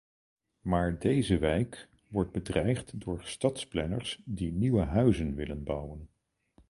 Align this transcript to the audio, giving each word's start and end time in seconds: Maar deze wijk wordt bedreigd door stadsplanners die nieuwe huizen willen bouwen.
Maar 0.61 0.99
deze 0.99 1.37
wijk 1.37 1.87
wordt 2.07 2.31
bedreigd 2.31 2.99
door 2.99 3.23
stadsplanners 3.23 4.21
die 4.25 4.51
nieuwe 4.51 4.81
huizen 4.83 5.35
willen 5.35 5.63
bouwen. 5.63 6.09